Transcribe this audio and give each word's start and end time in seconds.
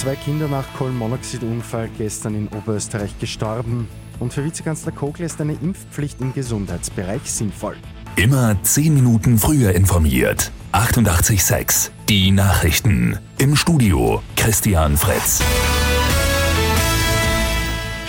Zwei 0.00 0.16
Kinder 0.16 0.48
nach 0.48 0.64
Kohlenmonoxidunfall 0.78 1.90
gestern 1.98 2.34
in 2.34 2.48
Oberösterreich 2.48 3.18
gestorben. 3.18 3.86
Und 4.18 4.32
für 4.32 4.42
Vizekanzler 4.42 4.92
Kogler 4.92 5.26
ist 5.26 5.38
eine 5.42 5.52
Impfpflicht 5.52 6.22
im 6.22 6.32
Gesundheitsbereich 6.32 7.30
sinnvoll. 7.30 7.76
Immer 8.16 8.56
10 8.62 8.94
Minuten 8.94 9.36
früher 9.36 9.72
informiert. 9.74 10.52
88.6 10.72 11.90
Die 12.08 12.30
Nachrichten. 12.30 13.18
Im 13.36 13.56
Studio 13.56 14.22
Christian 14.36 14.96
Fritz. 14.96 15.42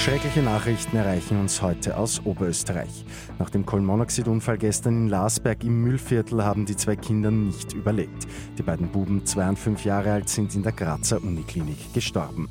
Schreckliche 0.01 0.41
Nachrichten 0.41 0.97
erreichen 0.97 1.39
uns 1.39 1.61
heute 1.61 1.95
aus 1.95 2.25
Oberösterreich. 2.25 3.05
Nach 3.37 3.51
dem 3.51 3.67
Kohlenmonoxidunfall 3.67 4.57
gestern 4.57 5.03
in 5.03 5.09
Larsberg 5.09 5.63
im 5.63 5.83
Müllviertel 5.83 6.43
haben 6.43 6.65
die 6.65 6.75
zwei 6.75 6.95
Kinder 6.95 7.29
nicht 7.29 7.73
überlebt. 7.73 8.27
Die 8.57 8.63
beiden 8.63 8.87
Buben, 8.87 9.27
zwei 9.27 9.47
und 9.47 9.59
fünf 9.59 9.85
Jahre 9.85 10.13
alt, 10.13 10.27
sind 10.27 10.55
in 10.55 10.63
der 10.63 10.71
Grazer 10.71 11.21
Uniklinik 11.21 11.93
gestorben. 11.93 12.49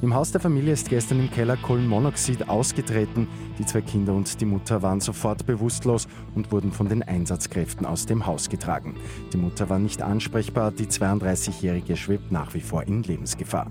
Im 0.00 0.14
Haus 0.14 0.32
der 0.32 0.40
Familie 0.40 0.72
ist 0.72 0.88
gestern 0.88 1.20
im 1.20 1.30
Keller 1.30 1.58
Kohlenmonoxid 1.58 2.48
ausgetreten. 2.48 3.28
Die 3.58 3.66
zwei 3.66 3.82
Kinder 3.82 4.14
und 4.14 4.40
die 4.40 4.46
Mutter 4.46 4.80
waren 4.80 5.00
sofort 5.00 5.44
bewusstlos 5.44 6.08
und 6.34 6.50
wurden 6.50 6.72
von 6.72 6.88
den 6.88 7.02
Einsatzkräften 7.02 7.84
aus 7.84 8.06
dem 8.06 8.24
Haus 8.24 8.48
getragen. 8.48 8.94
Die 9.34 9.36
Mutter 9.36 9.68
war 9.68 9.78
nicht 9.78 10.00
ansprechbar, 10.00 10.72
die 10.72 10.86
32-Jährige 10.86 11.94
schwebt 11.94 12.32
nach 12.32 12.54
wie 12.54 12.62
vor 12.62 12.84
in 12.84 13.02
Lebensgefahr. 13.02 13.70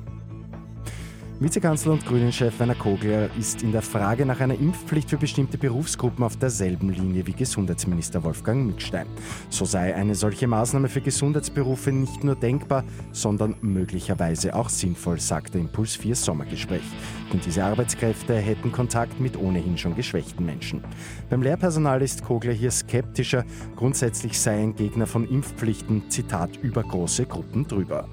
Vizekanzler 1.38 1.91
und 1.91 2.05
Grünen-Chef 2.05 2.57
Werner 2.59 2.75
Kogler 2.75 3.30
ist 3.38 3.62
in 3.62 3.73
der 3.73 3.81
Frage 3.81 4.26
nach 4.26 4.39
einer 4.39 4.57
Impfpflicht 4.57 5.09
für 5.09 5.17
bestimmte 5.17 5.57
Berufsgruppen 5.57 6.23
auf 6.23 6.38
derselben 6.38 6.89
Linie 6.89 7.27
wie 7.27 7.34
Gesundheitsminister 7.34 8.23
Wolfgang 8.23 8.66
Mückstein. 8.66 9.05
So 9.49 9.66
sei 9.66 9.93
eine 9.93 10.16
solche 10.16 10.48
Maßnahme 10.48 10.88
für 10.88 11.02
Gesundheitsberufe 11.02 11.91
nicht 11.91 12.23
nur 12.23 12.35
denkbar, 12.35 12.85
sondern 13.12 13.55
möglicherweise 13.59 14.55
auch 14.55 14.70
sinnvoll, 14.70 15.20
sagte 15.20 15.60
Impuls 15.60 15.98
4 15.98 16.15
Sommergespräch. 16.15 16.85
Denn 17.34 17.41
diese 17.41 17.65
Arbeitskräfte 17.65 18.38
hätten 18.38 18.71
Kontakt 18.71 19.20
mit 19.20 19.38
ohnehin 19.38 19.77
schon 19.77 19.93
geschwächten 19.93 20.45
Menschen. 20.45 20.85
Beim 21.29 21.41
Lehrpersonal 21.41 22.01
ist 22.01 22.23
Kogler 22.23 22.54
hier 22.54 22.71
skeptischer. 22.71 23.43
Grundsätzlich 23.76 24.40
sei 24.40 24.62
ein 24.62 24.73
Gegner 24.73 25.05
von 25.05 25.27
Impfpflichten, 25.27 26.10
Zitat, 26.10 26.55
über 26.62 26.84
große 26.84 27.26
Gruppen 27.26 27.67
drüber. 27.67 28.07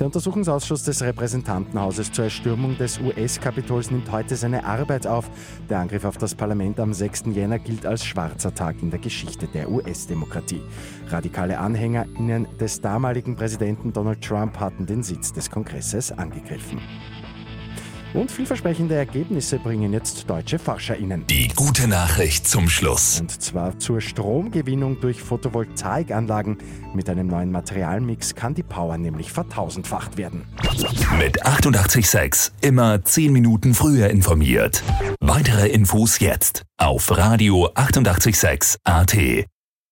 Der 0.00 0.06
Untersuchungsausschuss 0.06 0.84
des 0.84 1.02
Repräsentantenhauses 1.02 2.10
zur 2.10 2.24
Erstürmung 2.24 2.78
des 2.78 2.98
US-Kapitols 3.00 3.90
nimmt 3.90 4.10
heute 4.10 4.34
seine 4.34 4.64
Arbeit 4.64 5.06
auf. 5.06 5.30
Der 5.68 5.78
Angriff 5.78 6.06
auf 6.06 6.16
das 6.16 6.34
Parlament 6.34 6.80
am 6.80 6.94
6. 6.94 7.24
Jänner 7.34 7.58
gilt 7.58 7.84
als 7.84 8.06
schwarzer 8.06 8.54
Tag 8.54 8.76
in 8.80 8.88
der 8.88 8.98
Geschichte 8.98 9.46
der 9.46 9.70
US-Demokratie. 9.70 10.62
Radikale 11.08 11.58
AnhängerInnen 11.58 12.48
des 12.58 12.80
damaligen 12.80 13.36
Präsidenten 13.36 13.92
Donald 13.92 14.24
Trump 14.24 14.58
hatten 14.58 14.86
den 14.86 15.02
Sitz 15.02 15.34
des 15.34 15.50
Kongresses 15.50 16.10
angegriffen. 16.12 16.80
Und 18.12 18.30
vielversprechende 18.30 18.96
Ergebnisse 18.96 19.58
bringen 19.58 19.92
jetzt 19.92 20.28
deutsche 20.28 20.58
ForscherInnen. 20.58 21.26
Die 21.28 21.48
gute 21.54 21.86
Nachricht 21.86 22.46
zum 22.46 22.68
Schluss. 22.68 23.20
Und 23.20 23.30
zwar 23.40 23.78
zur 23.78 24.00
Stromgewinnung 24.00 25.00
durch 25.00 25.22
Photovoltaikanlagen. 25.22 26.58
Mit 26.92 27.08
einem 27.08 27.28
neuen 27.28 27.52
Materialmix 27.52 28.34
kann 28.34 28.54
die 28.54 28.64
Power 28.64 28.98
nämlich 28.98 29.30
vertausendfacht 29.30 30.16
werden. 30.16 30.44
Mit 31.18 31.46
886 31.46 32.52
immer 32.62 33.04
10 33.04 33.32
Minuten 33.32 33.74
früher 33.74 34.10
informiert. 34.10 34.82
Weitere 35.20 35.68
Infos 35.68 36.18
jetzt 36.18 36.64
auf 36.78 37.16
Radio 37.16 37.70
886 37.74 38.80
AT. 38.82 39.16